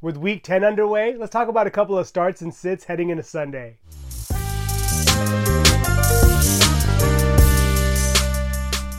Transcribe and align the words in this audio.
With 0.00 0.16
week 0.16 0.44
10 0.44 0.62
underway, 0.62 1.16
let's 1.16 1.32
talk 1.32 1.48
about 1.48 1.66
a 1.66 1.72
couple 1.72 1.98
of 1.98 2.06
starts 2.06 2.40
and 2.40 2.54
sits 2.54 2.84
heading 2.84 3.10
into 3.10 3.24
Sunday. 3.24 3.78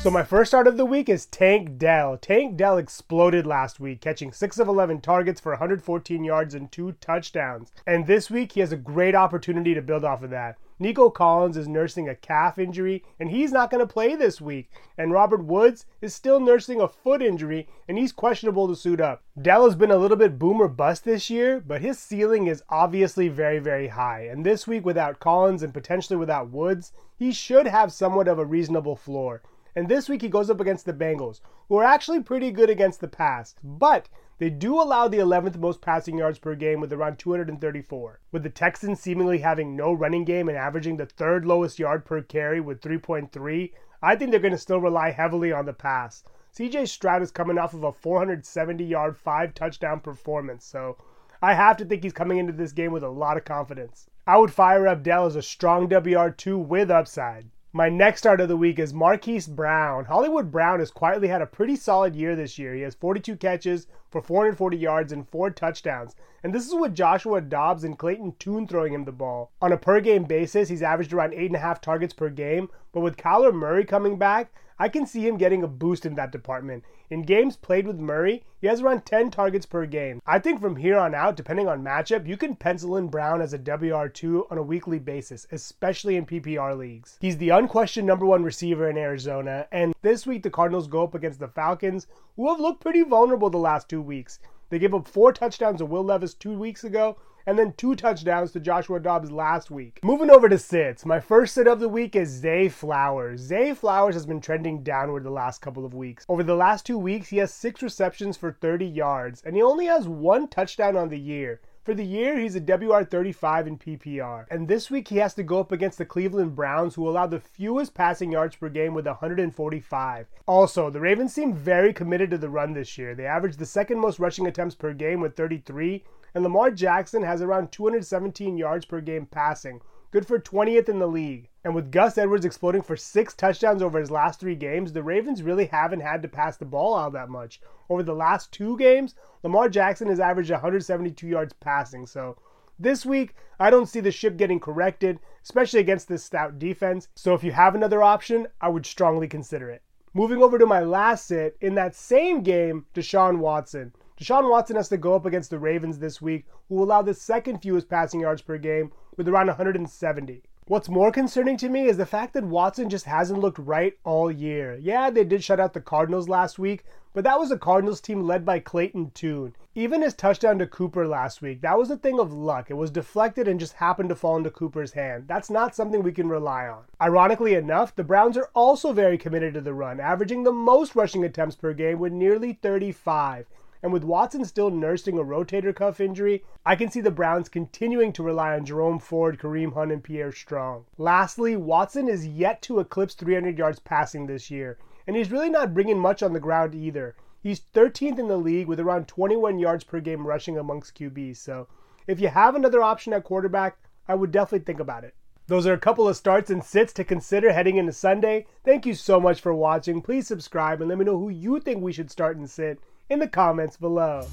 So 0.00 0.10
my 0.10 0.22
first 0.22 0.50
start 0.50 0.66
of 0.66 0.76
the 0.76 0.84
week 0.84 1.08
is 1.08 1.24
Tank 1.24 1.78
Dell. 1.78 2.18
Tank 2.18 2.58
Dell 2.58 2.76
exploded 2.76 3.46
last 3.46 3.80
week, 3.80 4.02
catching 4.02 4.32
6 4.32 4.58
of 4.58 4.68
11 4.68 5.00
targets 5.00 5.40
for 5.40 5.52
114 5.52 6.24
yards 6.24 6.54
and 6.54 6.70
2 6.70 6.92
touchdowns. 7.00 7.72
And 7.86 8.06
this 8.06 8.30
week 8.30 8.52
he 8.52 8.60
has 8.60 8.72
a 8.72 8.76
great 8.76 9.14
opportunity 9.14 9.72
to 9.72 9.80
build 9.80 10.04
off 10.04 10.22
of 10.22 10.28
that. 10.28 10.58
Nico 10.82 11.10
Collins 11.10 11.56
is 11.56 11.68
nursing 11.68 12.08
a 12.08 12.16
calf 12.16 12.58
injury 12.58 13.04
and 13.20 13.30
he's 13.30 13.52
not 13.52 13.70
going 13.70 13.78
to 13.78 13.92
play 13.92 14.16
this 14.16 14.40
week. 14.40 14.68
And 14.98 15.12
Robert 15.12 15.44
Woods 15.44 15.86
is 16.00 16.12
still 16.12 16.40
nursing 16.40 16.80
a 16.80 16.88
foot 16.88 17.22
injury 17.22 17.68
and 17.86 17.96
he's 17.96 18.10
questionable 18.10 18.66
to 18.66 18.74
suit 18.74 19.00
up. 19.00 19.22
Dell 19.40 19.64
has 19.64 19.76
been 19.76 19.92
a 19.92 19.96
little 19.96 20.16
bit 20.16 20.40
boomer 20.40 20.66
bust 20.66 21.04
this 21.04 21.30
year, 21.30 21.60
but 21.60 21.82
his 21.82 22.00
ceiling 22.00 22.48
is 22.48 22.64
obviously 22.68 23.28
very, 23.28 23.60
very 23.60 23.86
high. 23.86 24.22
And 24.22 24.44
this 24.44 24.66
week 24.66 24.84
without 24.84 25.20
Collins 25.20 25.62
and 25.62 25.72
potentially 25.72 26.16
without 26.16 26.50
Woods, 26.50 26.92
he 27.16 27.30
should 27.30 27.68
have 27.68 27.92
somewhat 27.92 28.26
of 28.26 28.40
a 28.40 28.44
reasonable 28.44 28.96
floor. 28.96 29.40
And 29.74 29.88
this 29.88 30.08
week 30.08 30.22
he 30.22 30.28
goes 30.28 30.50
up 30.50 30.60
against 30.60 30.84
the 30.84 30.92
Bengals, 30.92 31.40
who 31.68 31.76
are 31.76 31.84
actually 31.84 32.22
pretty 32.22 32.50
good 32.50 32.68
against 32.68 33.00
the 33.00 33.08
pass, 33.08 33.54
but 33.64 34.08
they 34.38 34.50
do 34.50 34.80
allow 34.80 35.08
the 35.08 35.18
11th 35.18 35.56
most 35.56 35.80
passing 35.80 36.18
yards 36.18 36.38
per 36.38 36.54
game 36.54 36.80
with 36.80 36.92
around 36.92 37.18
234. 37.18 38.20
With 38.32 38.42
the 38.42 38.50
Texans 38.50 39.00
seemingly 39.00 39.38
having 39.38 39.74
no 39.76 39.92
running 39.92 40.24
game 40.24 40.48
and 40.48 40.58
averaging 40.58 40.96
the 40.96 41.06
third 41.06 41.46
lowest 41.46 41.78
yard 41.78 42.04
per 42.04 42.20
carry 42.22 42.60
with 42.60 42.80
3.3, 42.80 43.72
I 44.02 44.16
think 44.16 44.30
they're 44.30 44.40
going 44.40 44.52
to 44.52 44.58
still 44.58 44.80
rely 44.80 45.10
heavily 45.10 45.52
on 45.52 45.64
the 45.64 45.72
pass. 45.72 46.24
CJ 46.54 46.88
Stroud 46.88 47.22
is 47.22 47.30
coming 47.30 47.56
off 47.56 47.72
of 47.72 47.82
a 47.82 47.92
470 47.92 48.84
yard, 48.84 49.16
five 49.16 49.54
touchdown 49.54 50.00
performance, 50.00 50.66
so 50.66 50.98
I 51.40 51.54
have 51.54 51.76
to 51.78 51.84
think 51.84 52.02
he's 52.02 52.12
coming 52.12 52.36
into 52.36 52.52
this 52.52 52.72
game 52.72 52.92
with 52.92 53.02
a 53.02 53.08
lot 53.08 53.36
of 53.36 53.44
confidence. 53.44 54.10
I 54.26 54.36
would 54.36 54.52
fire 54.52 54.86
up 54.86 55.02
Dell 55.02 55.24
as 55.24 55.34
a 55.34 55.40
strong 55.40 55.88
WR2 55.88 56.58
with 56.66 56.90
upside. 56.90 57.48
My 57.74 57.88
next 57.88 58.18
start 58.18 58.42
of 58.42 58.48
the 58.48 58.56
week 58.58 58.78
is 58.78 58.92
Marquise 58.92 59.46
Brown. 59.46 60.04
Hollywood 60.04 60.50
Brown 60.50 60.80
has 60.80 60.90
quietly 60.90 61.28
had 61.28 61.40
a 61.40 61.46
pretty 61.46 61.74
solid 61.74 62.14
year 62.14 62.36
this 62.36 62.58
year. 62.58 62.74
He 62.74 62.82
has 62.82 62.94
42 62.94 63.34
catches 63.36 63.86
for 64.10 64.20
440 64.20 64.76
yards 64.76 65.10
and 65.10 65.26
four 65.26 65.48
touchdowns. 65.48 66.14
And 66.42 66.54
this 66.54 66.66
is 66.66 66.74
with 66.74 66.94
Joshua 66.94 67.40
Dobbs 67.40 67.82
and 67.82 67.98
Clayton 67.98 68.34
Tune 68.38 68.66
throwing 68.66 68.92
him 68.92 69.06
the 69.06 69.10
ball. 69.12 69.52
On 69.62 69.72
a 69.72 69.78
per 69.78 70.02
game 70.02 70.24
basis, 70.24 70.68
he's 70.68 70.82
averaged 70.82 71.14
around 71.14 71.32
8.5 71.32 71.80
targets 71.80 72.12
per 72.12 72.28
game. 72.28 72.68
But 72.92 73.00
with 73.00 73.16
Kyler 73.16 73.54
Murray 73.54 73.84
coming 73.84 74.18
back, 74.18 74.52
I 74.78 74.88
can 74.88 75.06
see 75.06 75.26
him 75.26 75.36
getting 75.36 75.62
a 75.62 75.68
boost 75.68 76.04
in 76.04 76.14
that 76.16 76.32
department. 76.32 76.84
In 77.08 77.22
games 77.22 77.56
played 77.56 77.86
with 77.86 77.98
Murray, 77.98 78.42
he 78.60 78.66
has 78.66 78.82
around 78.82 79.06
10 79.06 79.30
targets 79.30 79.64
per 79.64 79.86
game. 79.86 80.20
I 80.26 80.38
think 80.38 80.60
from 80.60 80.76
here 80.76 80.98
on 80.98 81.14
out, 81.14 81.36
depending 81.36 81.68
on 81.68 81.84
matchup, 81.84 82.26
you 82.26 82.36
can 82.36 82.56
pencil 82.56 82.96
in 82.96 83.08
Brown 83.08 83.40
as 83.40 83.54
a 83.54 83.58
WR2 83.58 84.50
on 84.50 84.58
a 84.58 84.62
weekly 84.62 84.98
basis, 84.98 85.46
especially 85.52 86.16
in 86.16 86.26
PPR 86.26 86.76
leagues. 86.76 87.16
He's 87.20 87.38
the 87.38 87.50
unquestioned 87.50 88.06
number 88.06 88.26
one 88.26 88.42
receiver 88.42 88.90
in 88.90 88.98
Arizona, 88.98 89.68
and 89.72 89.94
this 90.02 90.26
week 90.26 90.42
the 90.42 90.50
Cardinals 90.50 90.86
go 90.86 91.04
up 91.04 91.14
against 91.14 91.38
the 91.38 91.48
Falcons, 91.48 92.06
who 92.36 92.48
have 92.50 92.60
looked 92.60 92.82
pretty 92.82 93.02
vulnerable 93.02 93.50
the 93.50 93.58
last 93.58 93.88
two 93.88 94.02
weeks. 94.02 94.38
They 94.68 94.78
gave 94.78 94.94
up 94.94 95.06
four 95.06 95.32
touchdowns 95.32 95.78
to 95.78 95.86
Will 95.86 96.04
Levis 96.04 96.34
two 96.34 96.58
weeks 96.58 96.82
ago, 96.82 97.16
and 97.46 97.58
then 97.58 97.72
two 97.76 97.94
touchdowns 97.94 98.52
to 98.52 98.60
Joshua 98.60 99.00
Dobbs 99.00 99.30
last 99.30 99.70
week. 99.70 100.00
Moving 100.02 100.30
over 100.30 100.48
to 100.48 100.58
sits, 100.58 101.04
my 101.04 101.20
first 101.20 101.54
sit 101.54 101.66
of 101.66 101.80
the 101.80 101.88
week 101.88 102.14
is 102.16 102.28
Zay 102.28 102.68
Flowers. 102.68 103.40
Zay 103.40 103.74
Flowers 103.74 104.14
has 104.14 104.26
been 104.26 104.40
trending 104.40 104.82
downward 104.82 105.24
the 105.24 105.30
last 105.30 105.60
couple 105.60 105.84
of 105.84 105.94
weeks. 105.94 106.24
Over 106.28 106.42
the 106.42 106.54
last 106.54 106.86
two 106.86 106.98
weeks, 106.98 107.28
he 107.28 107.38
has 107.38 107.52
six 107.52 107.82
receptions 107.82 108.36
for 108.36 108.52
30 108.52 108.86
yards, 108.86 109.42
and 109.42 109.56
he 109.56 109.62
only 109.62 109.86
has 109.86 110.08
one 110.08 110.48
touchdown 110.48 110.96
on 110.96 111.08
the 111.08 111.18
year. 111.18 111.60
For 111.84 111.94
the 111.94 112.04
year, 112.04 112.38
he's 112.38 112.54
a 112.54 112.60
WR35 112.60 113.66
in 113.66 113.76
PPR. 113.76 114.46
And 114.52 114.68
this 114.68 114.88
week, 114.88 115.08
he 115.08 115.16
has 115.16 115.34
to 115.34 115.42
go 115.42 115.58
up 115.58 115.72
against 115.72 115.98
the 115.98 116.04
Cleveland 116.04 116.54
Browns, 116.54 116.94
who 116.94 117.08
allow 117.08 117.26
the 117.26 117.40
fewest 117.40 117.92
passing 117.92 118.30
yards 118.30 118.54
per 118.54 118.68
game 118.68 118.94
with 118.94 119.04
145. 119.04 120.26
Also, 120.46 120.90
the 120.90 121.00
Ravens 121.00 121.32
seem 121.32 121.52
very 121.52 121.92
committed 121.92 122.30
to 122.30 122.38
the 122.38 122.48
run 122.48 122.72
this 122.72 122.96
year. 122.96 123.16
They 123.16 123.26
average 123.26 123.56
the 123.56 123.66
second 123.66 123.98
most 123.98 124.20
rushing 124.20 124.46
attempts 124.46 124.76
per 124.76 124.92
game 124.92 125.20
with 125.20 125.34
33, 125.34 126.04
and 126.34 126.42
Lamar 126.42 126.70
Jackson 126.70 127.22
has 127.22 127.42
around 127.42 127.72
217 127.72 128.56
yards 128.56 128.84
per 128.84 129.00
game 129.00 129.26
passing, 129.26 129.80
good 130.10 130.26
for 130.26 130.38
20th 130.38 130.88
in 130.88 130.98
the 130.98 131.06
league. 131.06 131.48
And 131.64 131.74
with 131.74 131.92
Gus 131.92 132.18
Edwards 132.18 132.44
exploding 132.44 132.82
for 132.82 132.96
six 132.96 133.34
touchdowns 133.34 133.82
over 133.82 133.98
his 133.98 134.10
last 134.10 134.40
three 134.40 134.56
games, 134.56 134.92
the 134.92 135.02
Ravens 135.02 135.42
really 135.42 135.66
haven't 135.66 136.00
had 136.00 136.22
to 136.22 136.28
pass 136.28 136.56
the 136.56 136.64
ball 136.64 136.96
out 136.96 137.12
that 137.12 137.28
much. 137.28 137.60
Over 137.88 138.02
the 138.02 138.14
last 138.14 138.52
two 138.52 138.76
games, 138.78 139.14
Lamar 139.42 139.68
Jackson 139.68 140.08
has 140.08 140.20
averaged 140.20 140.50
172 140.50 141.26
yards 141.26 141.52
passing. 141.52 142.06
So 142.06 142.36
this 142.78 143.06
week, 143.06 143.34
I 143.60 143.70
don't 143.70 143.88
see 143.88 144.00
the 144.00 144.10
ship 144.10 144.36
getting 144.36 144.58
corrected, 144.58 145.20
especially 145.44 145.80
against 145.80 146.08
this 146.08 146.24
stout 146.24 146.58
defense. 146.58 147.08
So 147.14 147.34
if 147.34 147.44
you 147.44 147.52
have 147.52 147.74
another 147.74 148.02
option, 148.02 148.48
I 148.60 148.68
would 148.68 148.86
strongly 148.86 149.28
consider 149.28 149.70
it. 149.70 149.82
Moving 150.14 150.42
over 150.42 150.58
to 150.58 150.66
my 150.66 150.80
last 150.80 151.26
sit, 151.26 151.56
in 151.60 151.74
that 151.76 151.94
same 151.94 152.42
game, 152.42 152.86
Deshaun 152.92 153.38
Watson. 153.38 153.92
Deshaun 154.22 154.48
Watson 154.48 154.76
has 154.76 154.88
to 154.90 154.96
go 154.96 155.16
up 155.16 155.26
against 155.26 155.50
the 155.50 155.58
Ravens 155.58 155.98
this 155.98 156.22
week, 156.22 156.46
who 156.68 156.80
allow 156.80 157.02
the 157.02 157.12
second 157.12 157.58
fewest 157.58 157.88
passing 157.88 158.20
yards 158.20 158.40
per 158.40 158.56
game 158.56 158.92
with 159.16 159.26
around 159.26 159.48
170. 159.48 160.42
What's 160.66 160.88
more 160.88 161.10
concerning 161.10 161.56
to 161.56 161.68
me 161.68 161.88
is 161.88 161.96
the 161.96 162.06
fact 162.06 162.32
that 162.34 162.44
Watson 162.44 162.88
just 162.88 163.06
hasn't 163.06 163.40
looked 163.40 163.58
right 163.58 163.98
all 164.04 164.30
year. 164.30 164.78
Yeah, 164.80 165.10
they 165.10 165.24
did 165.24 165.42
shut 165.42 165.58
out 165.58 165.72
the 165.72 165.80
Cardinals 165.80 166.28
last 166.28 166.56
week, 166.56 166.84
but 167.12 167.24
that 167.24 167.40
was 167.40 167.50
a 167.50 167.58
Cardinals 167.58 168.00
team 168.00 168.22
led 168.22 168.44
by 168.44 168.60
Clayton 168.60 169.10
Tune. 169.12 169.56
Even 169.74 170.02
his 170.02 170.14
touchdown 170.14 170.56
to 170.60 170.68
Cooper 170.68 171.08
last 171.08 171.42
week, 171.42 171.60
that 171.62 171.76
was 171.76 171.90
a 171.90 171.96
thing 171.96 172.20
of 172.20 172.32
luck. 172.32 172.70
It 172.70 172.74
was 172.74 172.92
deflected 172.92 173.48
and 173.48 173.58
just 173.58 173.72
happened 173.72 174.08
to 174.10 174.14
fall 174.14 174.36
into 174.36 174.50
Cooper's 174.50 174.92
hand. 174.92 175.24
That's 175.26 175.50
not 175.50 175.74
something 175.74 176.00
we 176.00 176.12
can 176.12 176.28
rely 176.28 176.68
on. 176.68 176.84
Ironically 177.00 177.54
enough, 177.54 177.96
the 177.96 178.04
Browns 178.04 178.36
are 178.36 178.50
also 178.54 178.92
very 178.92 179.18
committed 179.18 179.54
to 179.54 179.60
the 179.60 179.74
run, 179.74 179.98
averaging 179.98 180.44
the 180.44 180.52
most 180.52 180.94
rushing 180.94 181.24
attempts 181.24 181.56
per 181.56 181.72
game 181.72 181.98
with 181.98 182.12
nearly 182.12 182.52
35. 182.52 183.46
And 183.82 183.92
with 183.92 184.04
Watson 184.04 184.44
still 184.44 184.70
nursing 184.70 185.18
a 185.18 185.24
rotator 185.24 185.74
cuff 185.74 186.00
injury, 186.00 186.44
I 186.64 186.76
can 186.76 186.88
see 186.88 187.00
the 187.00 187.10
Browns 187.10 187.48
continuing 187.48 188.12
to 188.12 188.22
rely 188.22 188.54
on 188.54 188.64
Jerome 188.64 189.00
Ford, 189.00 189.40
Kareem 189.40 189.74
Hunt, 189.74 189.90
and 189.90 190.04
Pierre 190.04 190.30
Strong. 190.30 190.84
Lastly, 190.98 191.56
Watson 191.56 192.08
is 192.08 192.24
yet 192.24 192.62
to 192.62 192.78
eclipse 192.78 193.14
300 193.14 193.58
yards 193.58 193.80
passing 193.80 194.26
this 194.26 194.52
year, 194.52 194.78
and 195.06 195.16
he's 195.16 195.32
really 195.32 195.50
not 195.50 195.74
bringing 195.74 195.98
much 195.98 196.22
on 196.22 196.32
the 196.32 196.38
ground 196.38 196.76
either. 196.76 197.16
He's 197.40 197.62
13th 197.74 198.20
in 198.20 198.28
the 198.28 198.36
league 198.36 198.68
with 198.68 198.78
around 198.78 199.08
21 199.08 199.58
yards 199.58 199.82
per 199.82 199.98
game 199.98 200.28
rushing 200.28 200.56
amongst 200.56 200.96
QBs. 200.96 201.38
So 201.38 201.66
if 202.06 202.20
you 202.20 202.28
have 202.28 202.54
another 202.54 202.82
option 202.82 203.12
at 203.12 203.24
quarterback, 203.24 203.78
I 204.06 204.14
would 204.14 204.30
definitely 204.30 204.64
think 204.64 204.78
about 204.78 205.02
it. 205.02 205.16
Those 205.48 205.66
are 205.66 205.72
a 205.72 205.78
couple 205.78 206.08
of 206.08 206.16
starts 206.16 206.50
and 206.50 206.62
sits 206.62 206.92
to 206.92 207.04
consider 207.04 207.52
heading 207.52 207.78
into 207.78 207.92
Sunday. 207.92 208.46
Thank 208.64 208.86
you 208.86 208.94
so 208.94 209.20
much 209.20 209.40
for 209.40 209.52
watching. 209.52 210.00
Please 210.00 210.28
subscribe 210.28 210.80
and 210.80 210.88
let 210.88 210.98
me 210.98 211.04
know 211.04 211.18
who 211.18 211.30
you 211.30 211.58
think 211.58 211.82
we 211.82 211.92
should 211.92 212.12
start 212.12 212.36
and 212.36 212.48
sit 212.48 212.78
in 213.08 213.18
the 213.18 213.28
comments 213.28 213.76
below. 213.76 214.26